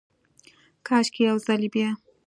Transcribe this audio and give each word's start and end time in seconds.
کاشکي، 0.87 1.21
یو 1.27 1.37
ځلې 1.45 1.69
بیا، 1.73 1.89